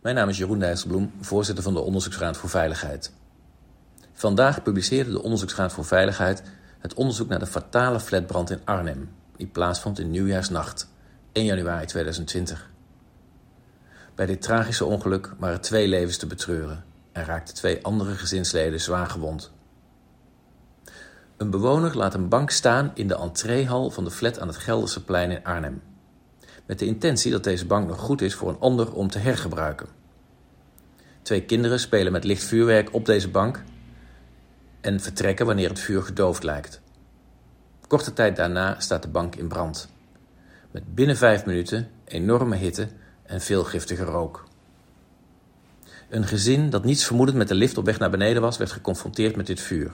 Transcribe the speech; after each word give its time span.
Mijn 0.00 0.14
naam 0.14 0.28
is 0.28 0.38
Jeroen 0.38 0.58
Dijsselbloem, 0.58 1.12
voorzitter 1.20 1.64
van 1.64 1.74
de 1.74 1.80
Onderzoeksraad 1.80 2.36
voor 2.36 2.48
Veiligheid. 2.48 3.12
Vandaag 4.12 4.62
publiceerde 4.62 5.10
de 5.10 5.22
Onderzoeksraad 5.22 5.72
voor 5.72 5.84
Veiligheid 5.84 6.42
het 6.78 6.94
onderzoek 6.94 7.28
naar 7.28 7.38
de 7.38 7.46
fatale 7.46 8.00
flatbrand 8.00 8.50
in 8.50 8.60
Arnhem, 8.64 9.10
die 9.36 9.46
plaatsvond 9.46 9.98
in 9.98 10.10
nieuwjaarsnacht, 10.10 10.88
1 11.32 11.44
januari 11.44 11.86
2020. 11.86 12.70
Bij 14.14 14.26
dit 14.26 14.42
tragische 14.42 14.84
ongeluk 14.84 15.34
waren 15.38 15.60
twee 15.60 15.88
levens 15.88 16.16
te 16.16 16.26
betreuren 16.26 16.84
en 17.12 17.24
raakten 17.24 17.54
twee 17.54 17.84
andere 17.84 18.14
gezinsleden 18.14 18.80
zwaar 18.80 19.06
gewond. 19.06 19.52
Een 21.40 21.50
bewoner 21.50 21.96
laat 21.96 22.14
een 22.14 22.28
bank 22.28 22.50
staan 22.50 22.90
in 22.94 23.08
de 23.08 23.16
entreehal 23.16 23.90
van 23.90 24.04
de 24.04 24.10
flat 24.10 24.40
aan 24.40 24.46
het 24.48 24.56
Gelderse 24.56 25.04
plein 25.04 25.30
in 25.30 25.44
Arnhem. 25.44 25.82
Met 26.66 26.78
de 26.78 26.86
intentie 26.86 27.30
dat 27.30 27.44
deze 27.44 27.66
bank 27.66 27.88
nog 27.88 27.98
goed 27.98 28.20
is 28.20 28.34
voor 28.34 28.48
een 28.48 28.58
ander 28.58 28.92
om 28.92 29.08
te 29.08 29.18
hergebruiken. 29.18 29.86
Twee 31.22 31.42
kinderen 31.42 31.80
spelen 31.80 32.12
met 32.12 32.24
licht 32.24 32.44
vuurwerk 32.44 32.94
op 32.94 33.06
deze 33.06 33.28
bank 33.28 33.62
en 34.80 35.00
vertrekken 35.00 35.46
wanneer 35.46 35.68
het 35.68 35.78
vuur 35.78 36.02
gedoofd 36.02 36.42
lijkt. 36.42 36.80
Korte 37.86 38.12
tijd 38.12 38.36
daarna 38.36 38.80
staat 38.80 39.02
de 39.02 39.08
bank 39.08 39.36
in 39.36 39.48
brand. 39.48 39.88
Met 40.70 40.94
binnen 40.94 41.16
vijf 41.16 41.46
minuten 41.46 41.88
enorme 42.04 42.56
hitte 42.56 42.88
en 43.22 43.40
veel 43.40 43.64
giftige 43.64 44.04
rook. 44.04 44.44
Een 46.08 46.26
gezin 46.26 46.70
dat 46.70 46.84
niets 46.84 47.04
vermoedend 47.04 47.38
met 47.38 47.48
de 47.48 47.54
lift 47.54 47.78
op 47.78 47.84
weg 47.84 47.98
naar 47.98 48.10
beneden 48.10 48.42
was, 48.42 48.56
werd 48.56 48.72
geconfronteerd 48.72 49.36
met 49.36 49.46
dit 49.46 49.60
vuur. 49.60 49.92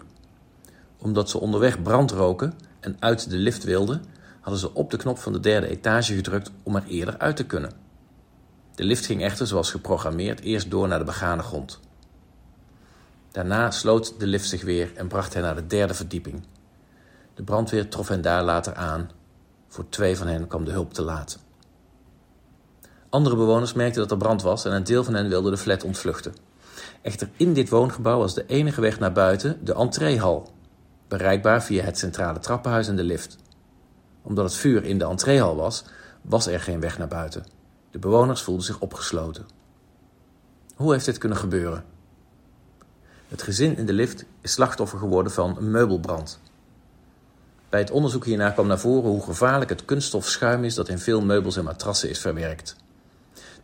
Omdat 0.99 1.31
ze 1.31 1.41
onderweg 1.41 1.83
brand 1.83 2.11
roken 2.11 2.55
en 2.81 2.97
uit 3.01 3.31
de 3.31 3.37
lift 3.37 3.65
wilden, 3.65 4.05
hadden 4.41 4.61
ze 4.61 4.75
op 4.75 4.91
de 4.91 4.97
knop 4.97 5.19
van 5.19 5.33
de 5.33 5.41
derde 5.41 5.69
etage 5.69 6.15
gedrukt 6.15 6.51
om 6.63 6.77
er 6.77 6.85
eerder 6.87 7.19
uit 7.19 7.37
te 7.37 7.47
kunnen. 7.47 7.73
De 8.75 8.85
lift 8.85 9.07
ging 9.07 9.23
echter, 9.23 9.47
zoals 9.47 9.71
geprogrammeerd, 9.71 10.41
eerst 10.41 10.71
door 10.71 10.89
naar 10.89 10.99
de 10.99 11.05
begane 11.05 11.43
grond. 11.43 11.81
Daarna 13.31 13.71
sloot 13.71 14.21
de 14.21 14.27
lift 14.27 14.49
zich 14.49 14.63
weer 14.63 14.93
en 14.95 15.09
bracht 15.09 15.35
hen 15.35 15.43
naar 15.43 15.55
de 15.55 15.67
derde 15.67 15.95
verdieping. 15.95 16.47
De 17.35 17.43
brandweer 17.43 17.89
trof 17.89 18.09
hen 18.09 18.23
daar 18.23 18.43
later 18.43 18.75
aan. 18.75 19.11
Voor 19.69 19.89
twee 19.89 20.17
van 20.17 20.27
hen 20.27 20.47
kwam 20.47 20.65
de 20.65 20.71
hulp 20.71 20.95
te 20.95 21.03
laat. 21.03 21.39
Andere 23.09 23.37
bewoners 23.37 23.73
merkten 23.73 24.01
dat 24.01 24.11
er 24.11 24.17
brand 24.17 24.43
was 24.43 24.65
en 24.65 24.73
een 24.73 24.85
deel 24.85 25.05
van 25.05 25.15
hen 25.15 25.29
wilde 25.29 25.51
de 25.51 25.57
flat 25.57 25.85
ontvluchten. 25.85 26.35
Echter 27.03 27.29
in 27.37 27.53
dit 27.53 27.69
woongebouw 27.69 28.19
was 28.19 28.35
de 28.35 28.47
enige 28.47 28.81
weg 28.81 28.99
naar 28.99 29.13
buiten 29.13 29.65
de 29.65 29.75
entreehal, 29.75 30.53
bereikbaar 31.09 31.63
via 31.63 31.85
het 31.85 31.99
centrale 31.99 32.39
trappenhuis 32.39 32.89
en 32.89 32.97
de 32.97 33.05
lift. 33.05 33.37
Omdat 34.23 34.45
het 34.45 34.55
vuur 34.55 34.85
in 34.85 34.99
de 34.99 35.05
entreehal 35.05 35.57
was, 35.57 35.85
was 36.23 36.47
er 36.47 36.61
geen 36.61 36.81
weg 36.81 36.99
naar 36.99 37.09
buiten. 37.09 37.45
De 37.91 37.99
bewoners 37.99 38.43
voelden 38.43 38.65
zich 38.65 38.81
opgesloten. 38.81 39.47
Hoe 40.75 40.93
heeft 40.93 41.05
dit 41.05 41.19
kunnen 41.19 41.39
gebeuren? 41.39 41.85
Het 43.29 43.43
gezin 43.43 43.77
in 43.77 43.87
de 43.87 43.93
lift 43.93 44.25
is 44.41 44.53
slachtoffer 44.53 44.99
geworden 44.99 45.33
van 45.33 45.57
een 45.57 45.71
meubelbrand. 45.71 46.41
Bij 47.69 47.81
het 47.81 47.91
onderzoek 47.91 48.25
hierna 48.25 48.51
kwam 48.51 48.67
naar 48.67 48.79
voren 48.79 49.11
hoe 49.11 49.23
gevaarlijk 49.23 49.71
het 49.71 49.85
kunststof 49.85 50.29
schuim 50.29 50.65
is 50.65 50.75
dat 50.75 50.89
in 50.89 50.99
veel 50.99 51.21
meubels 51.21 51.57
en 51.57 51.65
matrassen 51.65 52.11
is 52.11 52.19
verwerkt. 52.19 52.77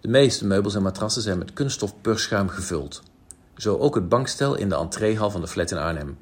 De 0.01 0.09
meeste 0.09 0.47
meubels 0.47 0.75
en 0.75 0.83
matrassen 0.83 1.23
zijn 1.23 1.39
met 1.39 1.53
kunststof 1.53 1.95
purschuim 2.01 2.49
gevuld. 2.49 3.03
Zo 3.57 3.79
ook 3.79 3.95
het 3.95 4.09
bankstel 4.09 4.55
in 4.55 4.69
de 4.69 4.77
entreehal 4.77 5.31
van 5.31 5.41
de 5.41 5.49
flat 5.49 5.71
in 5.71 5.79
Arnhem. 5.79 6.19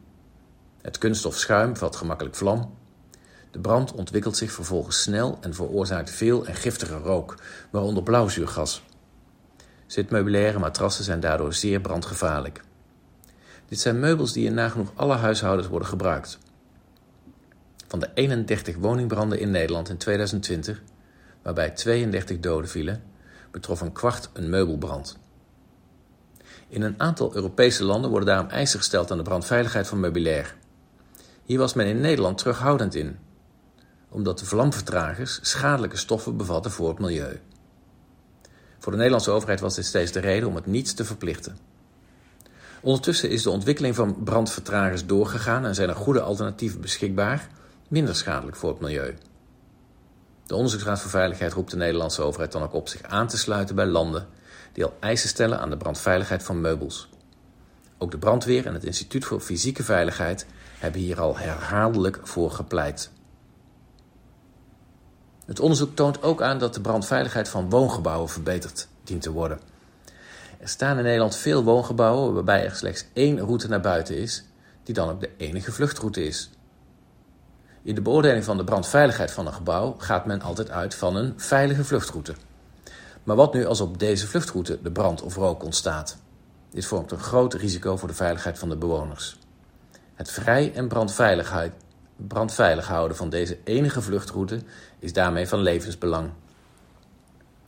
Het 0.82 0.98
kunststof 0.98 1.36
schuim 1.36 1.76
vat 1.76 1.96
gemakkelijk 1.96 2.34
vlam. 2.34 2.78
De 3.50 3.58
brand 3.58 3.92
ontwikkelt 3.92 4.36
zich 4.36 4.52
vervolgens 4.52 5.02
snel 5.02 5.38
en 5.40 5.54
veroorzaakt 5.54 6.10
veel 6.10 6.46
en 6.46 6.54
giftige 6.54 6.96
rook, 6.96 7.34
waaronder 7.70 8.02
blauwzuurgas. 8.02 8.82
Zitmeubilaire 9.86 10.58
matrassen 10.58 11.04
zijn 11.04 11.20
daardoor 11.20 11.54
zeer 11.54 11.80
brandgevaarlijk. 11.80 12.62
Dit 13.68 13.80
zijn 13.80 14.00
meubels 14.00 14.32
die 14.32 14.46
in 14.46 14.54
nagenoeg 14.54 14.92
alle 14.94 15.14
huishoudens 15.14 15.68
worden 15.68 15.88
gebruikt. 15.88 16.38
Van 17.86 17.98
de 17.98 18.10
31 18.14 18.76
woningbranden 18.76 19.38
in 19.38 19.50
Nederland 19.50 19.88
in 19.88 19.96
2020, 19.96 20.82
waarbij 21.42 21.70
32 21.70 22.40
doden 22.40 22.70
vielen, 22.70 23.02
betrof 23.50 23.80
een 23.80 23.92
kwart 23.92 24.30
een 24.32 24.50
meubelbrand. 24.50 25.18
In 26.68 26.82
een 26.82 27.00
aantal 27.00 27.34
Europese 27.34 27.84
landen 27.84 28.10
worden 28.10 28.28
daarom 28.28 28.48
eisen 28.48 28.78
gesteld 28.78 29.10
aan 29.10 29.16
de 29.16 29.22
brandveiligheid 29.22 29.86
van 29.86 30.00
meubilair. 30.00 30.54
Hier 31.50 31.58
was 31.58 31.74
men 31.74 31.86
in 31.86 32.00
Nederland 32.00 32.38
terughoudend 32.38 32.94
in, 32.94 33.18
omdat 34.08 34.38
de 34.38 34.44
vlamvertragers 34.44 35.38
schadelijke 35.42 35.96
stoffen 35.96 36.36
bevatten 36.36 36.70
voor 36.70 36.88
het 36.88 36.98
milieu. 36.98 37.40
Voor 38.78 38.92
de 38.92 38.98
Nederlandse 38.98 39.30
overheid 39.30 39.60
was 39.60 39.74
dit 39.74 39.84
steeds 39.84 40.12
de 40.12 40.20
reden 40.20 40.48
om 40.48 40.54
het 40.54 40.66
niet 40.66 40.96
te 40.96 41.04
verplichten. 41.04 41.58
Ondertussen 42.80 43.30
is 43.30 43.42
de 43.42 43.50
ontwikkeling 43.50 43.94
van 43.94 44.22
brandvertragers 44.22 45.06
doorgegaan 45.06 45.64
en 45.64 45.74
zijn 45.74 45.88
er 45.88 45.94
goede 45.94 46.20
alternatieven 46.20 46.80
beschikbaar, 46.80 47.48
minder 47.88 48.16
schadelijk 48.16 48.56
voor 48.56 48.70
het 48.70 48.80
milieu. 48.80 49.16
De 50.46 50.54
Onderzoeksraad 50.54 51.00
voor 51.00 51.10
Veiligheid 51.10 51.52
roept 51.52 51.70
de 51.70 51.76
Nederlandse 51.76 52.22
overheid 52.22 52.52
dan 52.52 52.62
ook 52.62 52.74
op 52.74 52.88
zich 52.88 53.02
aan 53.02 53.28
te 53.28 53.38
sluiten 53.38 53.74
bij 53.74 53.86
landen 53.86 54.28
die 54.72 54.84
al 54.84 54.96
eisen 55.00 55.28
stellen 55.28 55.60
aan 55.60 55.70
de 55.70 55.76
brandveiligheid 55.76 56.42
van 56.42 56.60
meubels. 56.60 57.08
Ook 58.02 58.10
de 58.10 58.18
brandweer 58.18 58.66
en 58.66 58.74
het 58.74 58.84
Instituut 58.84 59.24
voor 59.24 59.40
Fysieke 59.40 59.84
Veiligheid 59.84 60.46
hebben 60.78 61.00
hier 61.00 61.20
al 61.20 61.36
herhaaldelijk 61.36 62.20
voor 62.22 62.50
gepleit. 62.50 63.10
Het 65.46 65.60
onderzoek 65.60 65.96
toont 65.96 66.22
ook 66.22 66.42
aan 66.42 66.58
dat 66.58 66.74
de 66.74 66.80
brandveiligheid 66.80 67.48
van 67.48 67.70
woongebouwen 67.70 68.28
verbeterd 68.28 68.88
dient 69.04 69.22
te 69.22 69.32
worden. 69.32 69.60
Er 70.58 70.68
staan 70.68 70.96
in 70.96 71.04
Nederland 71.04 71.36
veel 71.36 71.64
woongebouwen 71.64 72.34
waarbij 72.34 72.64
er 72.64 72.74
slechts 72.74 73.04
één 73.12 73.38
route 73.38 73.68
naar 73.68 73.80
buiten 73.80 74.16
is, 74.16 74.44
die 74.82 74.94
dan 74.94 75.08
ook 75.08 75.20
de 75.20 75.30
enige 75.36 75.72
vluchtroute 75.72 76.24
is. 76.24 76.50
In 77.82 77.94
de 77.94 78.02
beoordeling 78.02 78.44
van 78.44 78.56
de 78.56 78.64
brandveiligheid 78.64 79.30
van 79.30 79.46
een 79.46 79.52
gebouw 79.52 79.94
gaat 79.98 80.26
men 80.26 80.42
altijd 80.42 80.70
uit 80.70 80.94
van 80.94 81.16
een 81.16 81.32
veilige 81.36 81.84
vluchtroute. 81.84 82.34
Maar 83.22 83.36
wat 83.36 83.54
nu 83.54 83.66
als 83.66 83.80
op 83.80 83.98
deze 83.98 84.26
vluchtroute 84.26 84.78
de 84.82 84.92
brand 84.92 85.22
of 85.22 85.36
rook 85.36 85.62
ontstaat? 85.62 86.18
Dit 86.70 86.86
vormt 86.86 87.10
een 87.10 87.18
groot 87.18 87.54
risico 87.54 87.96
voor 87.96 88.08
de 88.08 88.14
veiligheid 88.14 88.58
van 88.58 88.68
de 88.68 88.76
bewoners. 88.76 89.38
Het 90.14 90.30
vrij 90.30 90.72
en 90.74 90.88
brandveilig 92.16 92.86
houden 92.86 93.16
van 93.16 93.30
deze 93.30 93.58
enige 93.64 94.02
vluchtroute 94.02 94.60
is 94.98 95.12
daarmee 95.12 95.48
van 95.48 95.58
levensbelang. 95.58 96.30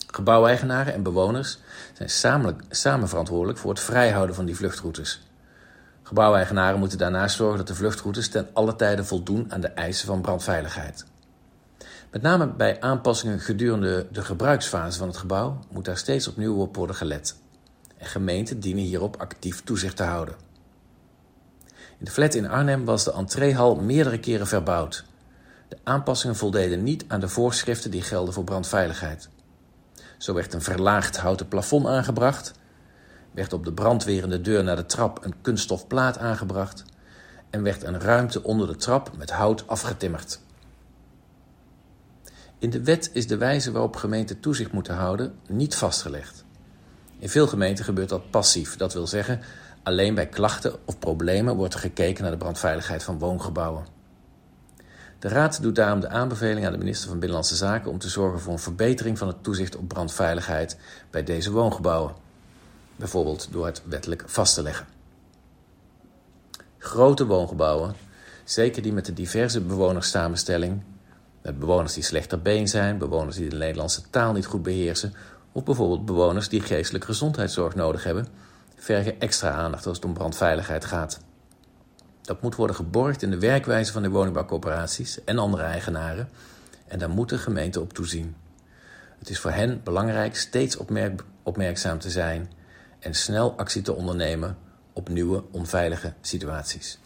Gebouweigenaren 0.06 0.94
en 0.94 1.02
bewoners 1.02 1.58
zijn 1.92 2.10
samen, 2.10 2.58
samen 2.68 3.08
verantwoordelijk 3.08 3.58
voor 3.58 3.70
het 3.70 3.80
vrijhouden 3.80 4.34
van 4.34 4.44
die 4.44 4.56
vluchtroutes. 4.56 5.22
Gebouweigenaren 6.02 6.78
moeten 6.78 6.98
daarnaast 6.98 7.36
zorgen 7.36 7.58
dat 7.58 7.66
de 7.66 7.74
vluchtroutes 7.74 8.28
ten 8.28 8.48
alle 8.52 8.76
tijde 8.76 9.04
voldoen 9.04 9.52
aan 9.52 9.60
de 9.60 9.68
eisen 9.68 10.06
van 10.06 10.20
brandveiligheid. 10.20 11.04
Met 12.10 12.22
name 12.22 12.46
bij 12.46 12.80
aanpassingen 12.80 13.40
gedurende 13.40 14.06
de 14.10 14.22
gebruiksfase 14.22 14.98
van 14.98 15.08
het 15.08 15.16
gebouw 15.16 15.58
moet 15.70 15.84
daar 15.84 15.96
steeds 15.96 16.28
opnieuw 16.28 16.56
op 16.56 16.76
worden 16.76 16.96
gelet. 16.96 17.36
En 18.02 18.08
gemeenten 18.08 18.60
dienen 18.60 18.84
hierop 18.84 19.16
actief 19.16 19.62
toezicht 19.64 19.96
te 19.96 20.02
houden. 20.02 20.34
In 21.98 22.04
de 22.04 22.10
flat 22.10 22.34
in 22.34 22.48
Arnhem 22.48 22.84
was 22.84 23.04
de 23.04 23.12
entreehal 23.12 23.74
meerdere 23.76 24.18
keren 24.18 24.46
verbouwd. 24.46 25.04
De 25.68 25.78
aanpassingen 25.82 26.36
voldeden 26.36 26.82
niet 26.82 27.04
aan 27.08 27.20
de 27.20 27.28
voorschriften 27.28 27.90
die 27.90 28.02
gelden 28.02 28.34
voor 28.34 28.44
brandveiligheid. 28.44 29.28
Zo 30.18 30.34
werd 30.34 30.54
een 30.54 30.62
verlaagd 30.62 31.16
houten 31.16 31.48
plafond 31.48 31.86
aangebracht, 31.86 32.52
werd 33.30 33.52
op 33.52 33.64
de 33.64 33.72
brandwerende 33.72 34.40
deur 34.40 34.64
naar 34.64 34.76
de 34.76 34.86
trap 34.86 35.24
een 35.24 35.34
kunststof 35.40 35.86
plaat 35.86 36.18
aangebracht 36.18 36.84
en 37.50 37.62
werd 37.62 37.82
een 37.82 38.00
ruimte 38.00 38.42
onder 38.42 38.66
de 38.66 38.76
trap 38.76 39.16
met 39.16 39.30
hout 39.30 39.66
afgetimmerd. 39.66 40.40
In 42.58 42.70
de 42.70 42.82
wet 42.82 43.10
is 43.12 43.26
de 43.26 43.36
wijze 43.36 43.72
waarop 43.72 43.96
gemeenten 43.96 44.40
toezicht 44.40 44.72
moeten 44.72 44.94
houden 44.94 45.34
niet 45.48 45.74
vastgelegd. 45.74 46.44
In 47.22 47.28
veel 47.28 47.46
gemeenten 47.46 47.84
gebeurt 47.84 48.08
dat 48.08 48.30
passief, 48.30 48.76
dat 48.76 48.92
wil 48.92 49.06
zeggen, 49.06 49.40
alleen 49.82 50.14
bij 50.14 50.26
klachten 50.26 50.74
of 50.84 50.98
problemen 50.98 51.56
wordt 51.56 51.74
er 51.74 51.80
gekeken 51.80 52.22
naar 52.22 52.32
de 52.32 52.38
brandveiligheid 52.38 53.02
van 53.02 53.18
woongebouwen. 53.18 53.86
De 55.18 55.28
Raad 55.28 55.62
doet 55.62 55.74
daarom 55.74 56.00
de 56.00 56.08
aanbeveling 56.08 56.66
aan 56.66 56.72
de 56.72 56.78
minister 56.78 57.08
van 57.08 57.18
Binnenlandse 57.18 57.56
Zaken 57.56 57.90
om 57.90 57.98
te 57.98 58.08
zorgen 58.08 58.40
voor 58.40 58.52
een 58.52 58.58
verbetering 58.58 59.18
van 59.18 59.28
het 59.28 59.42
toezicht 59.42 59.76
op 59.76 59.88
brandveiligheid 59.88 60.78
bij 61.10 61.24
deze 61.24 61.50
woongebouwen, 61.50 62.14
bijvoorbeeld 62.96 63.48
door 63.50 63.66
het 63.66 63.82
wettelijk 63.84 64.22
vast 64.26 64.54
te 64.54 64.62
leggen. 64.62 64.86
Grote 66.78 67.26
woongebouwen, 67.26 67.94
zeker 68.44 68.82
die 68.82 68.92
met 68.92 69.06
de 69.06 69.12
diverse 69.12 69.60
bewonerssamenstelling, 69.60 70.82
met 71.42 71.58
bewoners 71.58 71.94
die 71.94 72.02
slechter 72.02 72.42
been 72.42 72.68
zijn, 72.68 72.98
bewoners 72.98 73.36
die 73.36 73.48
de 73.48 73.56
Nederlandse 73.56 74.02
taal 74.10 74.32
niet 74.32 74.46
goed 74.46 74.62
beheersen, 74.62 75.14
of 75.52 75.64
bijvoorbeeld 75.64 76.04
bewoners 76.04 76.48
die 76.48 76.60
geestelijke 76.60 77.06
gezondheidszorg 77.06 77.74
nodig 77.74 78.04
hebben, 78.04 78.26
vergen 78.76 79.20
extra 79.20 79.50
aandacht 79.50 79.86
als 79.86 79.96
het 79.96 80.06
om 80.06 80.12
brandveiligheid 80.14 80.84
gaat. 80.84 81.20
Dat 82.22 82.42
moet 82.42 82.54
worden 82.54 82.76
geborgd 82.76 83.22
in 83.22 83.30
de 83.30 83.38
werkwijze 83.38 83.92
van 83.92 84.02
de 84.02 84.08
woningbouwcorporaties 84.08 85.24
en 85.24 85.38
andere 85.38 85.62
eigenaren 85.62 86.28
en 86.88 86.98
daar 86.98 87.10
moet 87.10 87.28
de 87.28 87.38
gemeente 87.38 87.80
op 87.80 87.92
toezien. 87.92 88.36
Het 89.18 89.28
is 89.28 89.38
voor 89.38 89.50
hen 89.50 89.80
belangrijk 89.84 90.36
steeds 90.36 90.76
opmerk 90.76 91.24
opmerkzaam 91.42 91.98
te 91.98 92.10
zijn 92.10 92.50
en 92.98 93.14
snel 93.14 93.56
actie 93.56 93.82
te 93.82 93.92
ondernemen 93.92 94.56
op 94.92 95.08
nieuwe 95.08 95.44
onveilige 95.50 96.12
situaties. 96.20 96.98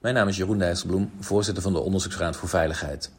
Mijn 0.00 0.14
naam 0.14 0.28
is 0.28 0.36
Jeroen 0.36 0.58
Dijsselbloem, 0.58 1.12
voorzitter 1.20 1.62
van 1.62 1.72
de 1.72 1.78
Onderzoeksraad 1.78 2.36
voor 2.36 2.48
Veiligheid. 2.48 3.12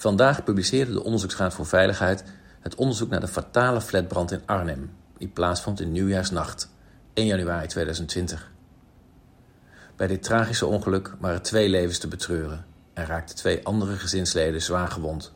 Vandaag 0.00 0.44
publiceerde 0.44 0.92
de 0.92 1.04
Onderzoeksraad 1.04 1.54
voor 1.54 1.66
Veiligheid 1.66 2.24
het 2.60 2.74
onderzoek 2.74 3.10
naar 3.10 3.20
de 3.20 3.28
fatale 3.28 3.80
flatbrand 3.80 4.32
in 4.32 4.42
Arnhem, 4.46 4.90
die 5.18 5.28
plaatsvond 5.28 5.80
in 5.80 5.92
nieuwjaarsnacht, 5.92 6.70
1 7.14 7.26
januari 7.26 7.66
2020. 7.66 8.50
Bij 9.96 10.06
dit 10.06 10.22
tragische 10.22 10.66
ongeluk 10.66 11.14
waren 11.18 11.42
twee 11.42 11.68
levens 11.68 11.98
te 11.98 12.08
betreuren 12.08 12.66
en 12.94 13.06
raakten 13.06 13.36
twee 13.36 13.64
andere 13.66 13.96
gezinsleden 13.96 14.62
zwaar 14.62 14.88
gewond. 14.88 15.32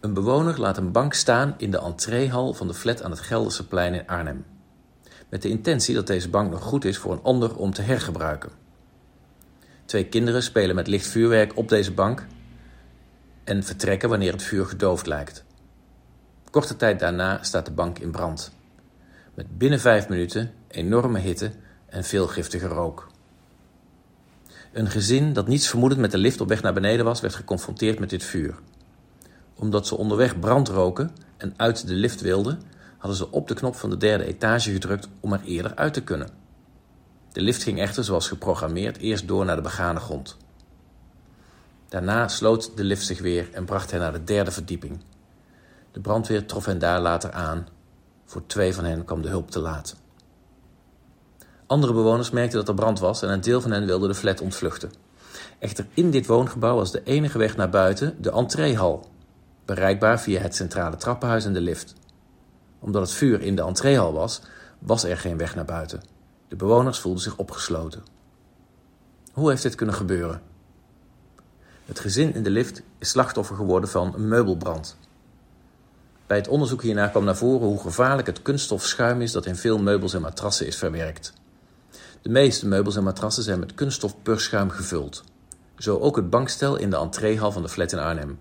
Een 0.00 0.14
bewoner 0.14 0.60
laat 0.60 0.76
een 0.76 0.92
bank 0.92 1.14
staan 1.14 1.54
in 1.56 1.70
de 1.70 1.80
entreehal 1.80 2.54
van 2.54 2.66
de 2.66 2.74
flat 2.74 3.02
aan 3.02 3.10
het 3.10 3.20
Gelderse 3.20 3.66
plein 3.66 3.94
in 3.94 4.06
Arnhem. 4.06 4.44
Met 5.28 5.42
de 5.42 5.48
intentie 5.48 5.94
dat 5.94 6.06
deze 6.06 6.28
bank 6.28 6.50
nog 6.50 6.62
goed 6.62 6.84
is 6.84 6.98
voor 6.98 7.12
een 7.12 7.22
ander 7.22 7.56
om 7.56 7.72
te 7.72 7.82
hergebruiken. 7.82 8.50
Twee 9.84 10.08
kinderen 10.08 10.42
spelen 10.42 10.74
met 10.74 10.86
licht 10.86 11.06
vuurwerk 11.06 11.56
op 11.56 11.68
deze 11.68 11.92
bank 11.92 12.26
en 13.44 13.62
vertrekken 13.62 14.08
wanneer 14.08 14.32
het 14.32 14.42
vuur 14.42 14.66
gedoofd 14.66 15.06
lijkt. 15.06 15.44
Korte 16.50 16.76
tijd 16.76 16.98
daarna 16.98 17.42
staat 17.42 17.66
de 17.66 17.72
bank 17.72 17.98
in 17.98 18.10
brand. 18.10 18.52
Met 19.34 19.58
binnen 19.58 19.80
vijf 19.80 20.08
minuten 20.08 20.52
enorme 20.68 21.18
hitte 21.18 21.52
en 21.86 22.04
veel 22.04 22.26
giftige 22.26 22.66
rook. 22.66 23.10
Een 24.72 24.90
gezin 24.90 25.32
dat 25.32 25.48
niets 25.48 25.68
vermoedend 25.68 26.00
met 26.00 26.10
de 26.10 26.18
lift 26.18 26.40
op 26.40 26.48
weg 26.48 26.62
naar 26.62 26.72
beneden 26.72 27.04
was, 27.04 27.20
werd 27.20 27.34
geconfronteerd 27.34 27.98
met 27.98 28.10
dit 28.10 28.24
vuur. 28.24 28.54
Omdat 29.54 29.86
ze 29.86 29.96
onderweg 29.96 30.38
brand 30.38 30.68
roken 30.68 31.10
en 31.36 31.54
uit 31.56 31.86
de 31.86 31.94
lift 31.94 32.20
wilden, 32.20 32.62
hadden 32.98 33.18
ze 33.18 33.30
op 33.30 33.48
de 33.48 33.54
knop 33.54 33.74
van 33.74 33.90
de 33.90 33.96
derde 33.96 34.24
etage 34.24 34.72
gedrukt 34.72 35.08
om 35.20 35.32
er 35.32 35.40
eerder 35.44 35.74
uit 35.74 35.94
te 35.94 36.02
kunnen. 36.02 36.28
De 37.32 37.40
lift 37.40 37.62
ging 37.62 37.80
echter, 37.80 38.04
zoals 38.04 38.28
geprogrammeerd, 38.28 38.96
eerst 38.96 39.28
door 39.28 39.44
naar 39.44 39.56
de 39.56 39.62
begane 39.62 40.00
grond. 40.00 40.36
Daarna 41.92 42.28
sloot 42.28 42.76
de 42.76 42.84
lift 42.84 43.06
zich 43.06 43.20
weer 43.20 43.48
en 43.52 43.64
bracht 43.64 43.90
hen 43.90 44.00
naar 44.00 44.12
de 44.12 44.24
derde 44.24 44.50
verdieping. 44.50 45.00
De 45.90 46.00
brandweer 46.00 46.46
trof 46.46 46.64
hen 46.64 46.78
daar 46.78 47.00
later 47.00 47.32
aan. 47.32 47.68
Voor 48.24 48.46
twee 48.46 48.74
van 48.74 48.84
hen 48.84 49.04
kwam 49.04 49.22
de 49.22 49.28
hulp 49.28 49.50
te 49.50 49.60
laat. 49.60 49.96
Andere 51.66 51.92
bewoners 51.92 52.30
merkten 52.30 52.58
dat 52.58 52.68
er 52.68 52.74
brand 52.74 52.98
was 52.98 53.22
en 53.22 53.30
een 53.30 53.40
deel 53.40 53.60
van 53.60 53.70
hen 53.70 53.86
wilde 53.86 54.06
de 54.06 54.14
flat 54.14 54.40
ontvluchten. 54.40 54.90
Echter 55.58 55.86
in 55.94 56.10
dit 56.10 56.26
woongebouw 56.26 56.76
was 56.76 56.90
de 56.90 57.02
enige 57.02 57.38
weg 57.38 57.56
naar 57.56 57.70
buiten 57.70 58.22
de 58.22 58.30
entreehal, 58.30 59.10
bereikbaar 59.64 60.20
via 60.20 60.40
het 60.40 60.54
centrale 60.54 60.96
trappenhuis 60.96 61.44
en 61.44 61.52
de 61.52 61.60
lift. 61.60 61.94
Omdat 62.78 63.02
het 63.02 63.12
vuur 63.12 63.40
in 63.40 63.56
de 63.56 63.62
entreehal 63.62 64.12
was, 64.12 64.42
was 64.78 65.04
er 65.04 65.16
geen 65.16 65.36
weg 65.36 65.54
naar 65.54 65.64
buiten. 65.64 66.02
De 66.48 66.56
bewoners 66.56 66.98
voelden 66.98 67.22
zich 67.22 67.36
opgesloten. 67.36 68.02
Hoe 69.32 69.50
heeft 69.50 69.62
dit 69.62 69.74
kunnen 69.74 69.94
gebeuren? 69.94 70.51
Het 71.84 72.00
gezin 72.00 72.34
in 72.34 72.42
de 72.42 72.50
lift 72.50 72.82
is 72.98 73.08
slachtoffer 73.08 73.56
geworden 73.56 73.88
van 73.88 74.14
een 74.14 74.28
meubelbrand. 74.28 74.96
Bij 76.26 76.36
het 76.36 76.48
onderzoek 76.48 76.82
hierna 76.82 77.08
kwam 77.08 77.24
naar 77.24 77.36
voren 77.36 77.66
hoe 77.66 77.80
gevaarlijk 77.80 78.26
het 78.26 78.42
kunststof 78.42 78.86
schuim 78.86 79.20
is 79.20 79.32
dat 79.32 79.46
in 79.46 79.56
veel 79.56 79.78
meubels 79.78 80.14
en 80.14 80.20
matrassen 80.20 80.66
is 80.66 80.76
verwerkt. 80.76 81.32
De 82.22 82.28
meeste 82.28 82.66
meubels 82.66 82.96
en 82.96 83.02
matrassen 83.02 83.42
zijn 83.42 83.58
met 83.58 83.74
kunststof 83.74 84.22
purschuim 84.22 84.70
gevuld. 84.70 85.24
Zo 85.76 85.98
ook 85.98 86.16
het 86.16 86.30
bankstel 86.30 86.76
in 86.76 86.90
de 86.90 86.96
entreehal 86.96 87.52
van 87.52 87.62
de 87.62 87.68
flat 87.68 87.92
in 87.92 87.98
Arnhem. 87.98 88.38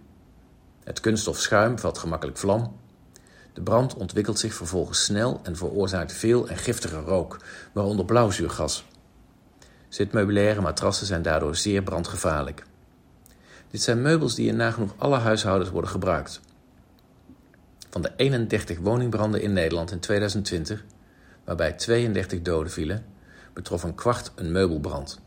Het 0.84 1.00
kunststof 1.00 1.40
schuim 1.40 1.80
vat 1.80 1.98
gemakkelijk 1.98 2.38
vlam. 2.38 2.80
De 3.54 3.62
brand 3.62 3.96
ontwikkelt 3.96 4.40
zich 4.40 4.54
vervolgens 4.54 5.04
snel 5.04 5.40
en 5.44 5.56
veroorzaakt 5.56 6.14
veel 6.14 6.48
en 6.48 6.58
giftige 6.58 7.00
rook, 7.00 7.38
waaronder 7.72 8.06
blauwzuurgas. 8.06 8.86
Zitmeubilaire 9.90 10.62
matrassen 10.62 11.08
zijn 11.08 11.22
daardoor 11.22 11.56
zeer 11.56 11.84
brandgevaarlijk. 11.84 12.64
Dit 13.72 13.82
zijn 13.82 14.02
meubels 14.02 14.36
die 14.36 14.48
in 14.48 14.56
nagenoeg 14.56 14.94
alle 14.98 15.18
huishoudens 15.18 15.70
worden 15.70 15.90
gebruikt. 15.90 16.42
Van 17.90 18.02
de 18.02 18.12
31 18.16 18.80
woningbranden 18.80 19.42
in 19.42 19.54
Nederland 19.54 19.92
in 19.92 20.00
2020, 20.00 20.84
waarbij 21.44 21.74
32 21.74 22.42
doden 22.42 22.72
vielen, 22.72 23.06
betrof 23.54 23.84
een 23.84 23.96
kwart 23.96 24.32
een 24.36 24.52
meubelbrand. 24.52 25.20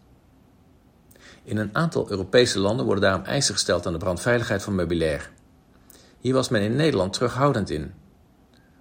In 1.42 1.56
een 1.56 1.74
aantal 1.74 2.10
Europese 2.10 2.58
landen 2.58 2.84
worden 2.86 3.04
daarom 3.04 3.24
eisen 3.24 3.54
gesteld 3.54 3.86
aan 3.86 3.92
de 3.92 3.98
brandveiligheid 3.98 4.62
van 4.62 4.74
meubilair. 4.74 5.30
Hier 6.18 6.34
was 6.34 6.48
men 6.48 6.62
in 6.62 6.76
Nederland 6.76 7.12
terughoudend 7.12 7.70
in, 7.70 7.94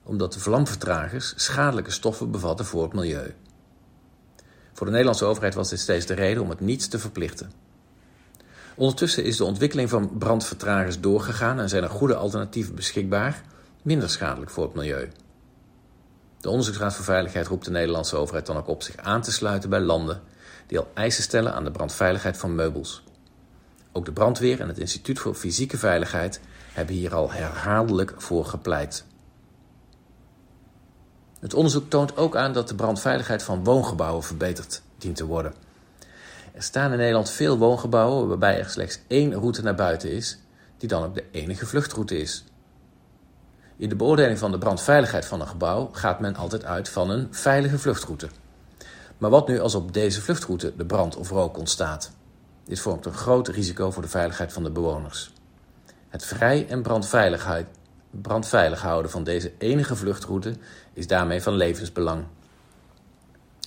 omdat 0.03 0.33
de 0.33 0.39
vlamvertragers 0.39 1.33
schadelijke 1.35 1.91
stoffen 1.91 2.31
bevatten 2.31 2.65
voor 2.65 2.83
het 2.83 2.93
milieu. 2.93 3.33
Voor 4.73 4.85
de 4.85 4.91
Nederlandse 4.91 5.25
overheid 5.25 5.53
was 5.53 5.69
dit 5.69 5.79
steeds 5.79 6.05
de 6.05 6.13
reden 6.13 6.43
om 6.43 6.49
het 6.49 6.59
niet 6.59 6.89
te 6.89 6.99
verplichten. 6.99 7.62
Ondertussen 8.75 9.23
is 9.23 9.37
de 9.37 9.43
ontwikkeling 9.43 9.89
van 9.89 10.17
brandvertragers 10.17 10.99
doorgegaan 10.99 11.59
en 11.59 11.69
zijn 11.69 11.83
er 11.83 11.89
goede 11.89 12.15
alternatieven 12.15 12.75
beschikbaar, 12.75 13.43
minder 13.81 14.09
schadelijk 14.09 14.51
voor 14.51 14.63
het 14.63 14.73
milieu. 14.73 15.11
De 16.39 16.49
Onderzoeksraad 16.49 16.93
voor 16.95 17.05
Veiligheid 17.05 17.47
roept 17.47 17.65
de 17.65 17.71
Nederlandse 17.71 18.15
overheid 18.15 18.45
dan 18.45 18.57
ook 18.57 18.67
op 18.67 18.83
zich 18.83 18.97
aan 18.97 19.21
te 19.21 19.31
sluiten 19.31 19.69
bij 19.69 19.79
landen 19.79 20.21
die 20.67 20.79
al 20.79 20.91
eisen 20.93 21.23
stellen 21.23 21.53
aan 21.53 21.63
de 21.63 21.71
brandveiligheid 21.71 22.37
van 22.37 22.55
meubels. 22.55 23.03
Ook 23.91 24.05
de 24.05 24.11
brandweer 24.11 24.59
en 24.59 24.67
het 24.67 24.77
Instituut 24.77 25.19
voor 25.19 25.35
Fysieke 25.35 25.77
Veiligheid 25.77 26.39
hebben 26.73 26.95
hier 26.95 27.15
al 27.15 27.31
herhaaldelijk 27.31 28.13
voor 28.17 28.45
gepleit. 28.45 29.05
Het 31.39 31.53
onderzoek 31.53 31.89
toont 31.89 32.17
ook 32.17 32.35
aan 32.35 32.53
dat 32.53 32.67
de 32.67 32.75
brandveiligheid 32.75 33.43
van 33.43 33.63
woongebouwen 33.63 34.23
verbeterd 34.23 34.81
dient 34.97 35.15
te 35.15 35.25
worden. 35.25 35.53
Er 36.53 36.63
staan 36.63 36.91
in 36.91 36.97
Nederland 36.97 37.29
veel 37.29 37.57
woongebouwen 37.57 38.27
waarbij 38.27 38.59
er 38.59 38.69
slechts 38.69 38.99
één 39.07 39.33
route 39.33 39.63
naar 39.63 39.75
buiten 39.75 40.11
is, 40.11 40.39
die 40.77 40.89
dan 40.89 41.03
ook 41.03 41.15
de 41.15 41.25
enige 41.31 41.65
vluchtroute 41.65 42.19
is. 42.19 42.43
In 43.77 43.89
de 43.89 43.95
beoordeling 43.95 44.39
van 44.39 44.51
de 44.51 44.57
brandveiligheid 44.57 45.25
van 45.25 45.41
een 45.41 45.47
gebouw 45.47 45.89
gaat 45.91 46.19
men 46.19 46.35
altijd 46.35 46.65
uit 46.65 46.89
van 46.89 47.09
een 47.09 47.27
veilige 47.31 47.79
vluchtroute. 47.79 48.27
Maar 49.17 49.29
wat 49.29 49.47
nu 49.47 49.59
als 49.59 49.75
op 49.75 49.93
deze 49.93 50.21
vluchtroute 50.21 50.73
de 50.77 50.85
brand 50.85 51.15
of 51.15 51.29
rook 51.29 51.57
ontstaat? 51.57 52.11
Dit 52.65 52.79
vormt 52.79 53.05
een 53.05 53.13
groot 53.13 53.47
risico 53.47 53.91
voor 53.91 54.01
de 54.01 54.09
veiligheid 54.09 54.53
van 54.53 54.63
de 54.63 54.71
bewoners. 54.71 55.33
Het 56.09 56.25
vrij 56.25 56.67
en 56.67 56.81
brandveilig 58.21 58.81
houden 58.81 59.11
van 59.11 59.23
deze 59.23 59.51
enige 59.57 59.95
vluchtroute 59.95 60.55
is 60.93 61.07
daarmee 61.07 61.41
van 61.41 61.53
levensbelang. 61.53 62.25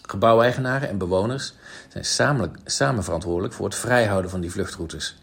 Gebouweigenaren 0.06 0.88
en 0.88 0.98
bewoners 0.98 1.54
zijn 1.88 2.04
samen, 2.04 2.52
samen 2.64 3.04
verantwoordelijk 3.04 3.54
voor 3.54 3.64
het 3.64 3.74
vrijhouden 3.74 4.30
van 4.30 4.40
die 4.40 4.50
vluchtroutes. 4.50 5.16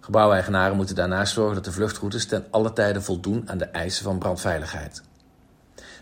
Gebouweigenaren 0.00 0.76
moeten 0.76 0.94
daarnaast 0.94 1.32
zorgen 1.32 1.54
dat 1.54 1.64
de 1.64 1.72
vluchtroutes 1.72 2.26
ten 2.26 2.44
alle 2.50 2.72
tijde 2.72 3.00
voldoen 3.00 3.50
aan 3.50 3.58
de 3.58 3.64
eisen 3.64 4.04
van 4.04 4.18
brandveiligheid. 4.18 5.02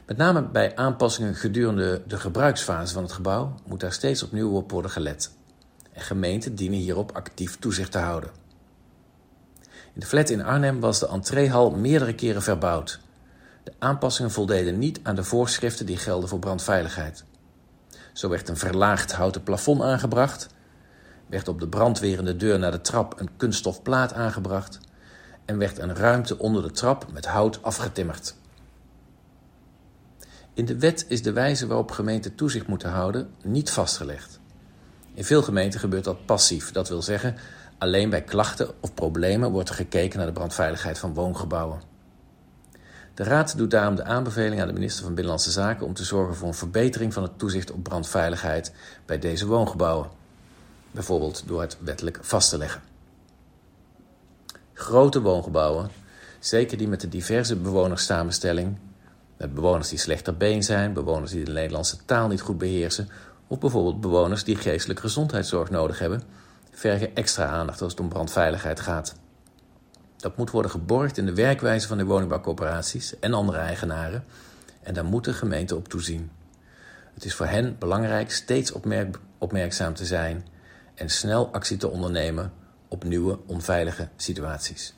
Met 0.07 0.17
name 0.17 0.43
bij 0.43 0.77
aanpassingen 0.77 1.35
gedurende 1.35 2.03
de 2.07 2.17
gebruiksfase 2.17 2.95
van 2.95 3.03
het 3.03 3.13
gebouw 3.13 3.55
moet 3.67 3.81
daar 3.81 3.93
steeds 3.93 4.23
opnieuw 4.23 4.51
op 4.51 4.71
worden 4.71 4.91
gelet. 4.91 5.31
En 5.93 6.03
gemeenten 6.03 6.55
dienen 6.55 6.79
hierop 6.79 7.13
actief 7.13 7.59
toezicht 7.59 7.93
te 7.93 7.99
houden. 7.99 8.31
In 9.95 10.01
de 10.01 10.07
flat 10.07 10.31
in 10.31 10.45
Arnhem 10.45 10.81
was 10.81 10.99
de 10.99 11.09
entreehal 11.09 11.71
meerdere 11.71 12.15
keren 12.15 12.43
verbouwd. 12.43 13.01
De 13.65 13.73
aanpassingen 13.79 14.31
voldeden 14.31 14.79
niet 14.79 15.01
aan 15.03 15.15
de 15.15 15.25
voorschriften 15.25 15.87
die 15.87 15.97
gelden 15.97 16.29
voor 16.29 16.39
brandveiligheid. 16.39 17.25
Zo 18.17 18.29
werd 18.29 18.49
een 18.49 18.57
verlaagd 18.57 19.13
houten 19.13 19.43
plafond 19.43 19.83
aangebracht, 19.83 20.49
werd 21.27 21.49
op 21.49 21.61
de 21.61 21.69
brandwerende 21.69 22.37
deur 22.37 22.59
naar 22.59 22.71
de 22.71 22.81
trap 22.81 23.21
een 23.21 23.29
kunststof 23.37 23.83
plaat 23.83 24.13
aangebracht 24.13 24.79
en 25.45 25.59
werd 25.59 25.79
een 25.79 25.97
ruimte 25.97 26.39
onder 26.39 26.63
de 26.63 26.71
trap 26.71 27.13
met 27.13 27.27
hout 27.27 27.63
afgetimmerd. 27.63 28.35
In 30.55 30.65
de 30.65 30.79
wet 30.79 31.05
is 31.09 31.23
de 31.23 31.33
wijze 31.33 31.67
waarop 31.67 31.91
gemeenten 31.91 32.35
toezicht 32.35 32.67
moeten 32.67 32.91
houden 32.91 33.31
niet 33.43 33.71
vastgelegd. 33.71 34.41
In 35.15 35.25
veel 35.25 35.43
gemeenten 35.43 35.81
gebeurt 35.81 36.05
dat 36.05 36.27
passief, 36.27 36.73
dat 36.73 36.89
wil 36.89 37.03
zeggen 37.03 37.37
alleen 37.79 38.11
bij 38.11 38.23
klachten 38.23 38.71
of 38.81 38.95
problemen 38.95 39.51
wordt 39.51 39.69
er 39.69 39.75
gekeken 39.75 40.19
naar 40.19 40.27
de 40.27 40.33
brandveiligheid 40.33 40.99
van 40.99 41.15
woongebouwen. 41.15 41.81
De 43.17 43.25
Raad 43.25 43.57
doet 43.57 43.71
daarom 43.71 43.95
de 43.95 44.05
aanbeveling 44.05 44.61
aan 44.61 44.67
de 44.67 44.73
minister 44.73 45.03
van 45.03 45.15
Binnenlandse 45.15 45.51
Zaken 45.51 45.87
om 45.87 45.95
te 45.95 46.05
zorgen 46.05 46.35
voor 46.35 46.49
een 46.49 46.55
verbetering 46.55 47.13
van 47.13 47.23
het 47.23 47.39
toezicht 47.39 47.71
op 47.71 47.83
brandveiligheid 47.83 48.73
bij 49.07 49.19
deze 49.19 49.47
woongebouwen, 49.47 50.09
bijvoorbeeld 50.91 51.43
door 51.47 51.61
het 51.61 51.77
wettelijk 51.81 52.19
vast 52.21 52.51
te 52.51 52.59
leggen. 52.59 52.83
Grote 54.73 55.21
woongebouwen, 55.21 55.91
zeker 56.39 56.79
die 56.79 56.89
met 56.89 57.01
de 57.01 57.09
diverse 57.09 57.57
bewonerssamenstelling, 57.57 58.77
Met 59.37 59.55
bewoners 59.55 59.89
die 59.89 59.99
slechter 59.99 60.37
been 60.37 60.63
zijn, 60.63 60.93
bewoners 60.93 61.31
die 61.31 61.45
de 61.45 61.53
Nederlandse 61.53 61.97
taal 62.05 62.29
niet 62.29 62.41
goed 62.41 62.59
beheersen 62.59 63.09
of 63.47 63.59
bijvoorbeeld 63.59 64.01
bewoners 64.01 64.45
die 64.45 64.57
geestelijke 64.57 65.03
gezondheidszorg 65.03 65.71
nodig 65.71 65.99
hebben, 65.99 66.23
vergen 66.71 67.15
extra 67.15 67.47
aandacht 67.47 67.83
als 67.83 67.91
het 67.91 68.01
om 68.01 68.09
brandveiligheid 68.09 68.81
gaat. 68.81 69.15
Dat 70.17 70.37
moet 70.37 70.51
worden 70.51 70.71
geborgd 70.71 71.19
in 71.19 71.27
de 71.27 71.35
werkwijze 71.35 71.89
van 71.89 71.99
de 71.99 72.05
woningbouwcoöperaties 72.05 73.19
en 73.19 73.35
andere 73.35 73.59
eigenaren 73.59 74.25
en 74.83 74.95
daar 74.95 75.05
moet 75.05 75.25
de 75.25 75.33
gemeente 75.33 75.77
op 75.77 75.89
toezien. 75.89 76.31
Het 77.15 77.25
is 77.25 77.35
voor 77.35 77.47
hen 77.47 77.77
belangrijk 77.79 78.31
steeds 78.31 78.73
opmerk 78.73 79.19
opmerkzaam 79.39 79.95
te 79.95 80.05
zijn 80.05 80.47
en 80.95 81.11
snel 81.11 81.53
actie 81.53 81.77
te 81.77 81.89
ondernemen 81.89 82.53
op 82.89 83.05
nieuwe 83.05 83.39
onveilige 83.47 84.09
situaties. 84.17 84.95